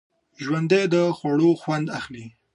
[0.43, 2.25] ژوندي د خوړو خوند اخلي